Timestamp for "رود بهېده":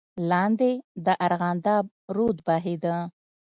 2.15-2.95